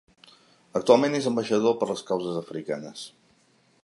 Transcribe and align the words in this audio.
Actualment 0.79 1.17
és 1.19 1.27
ambaixador 1.31 1.77
per 1.83 1.89
les 1.91 2.03
causes 2.09 2.39
africanes. 2.43 3.05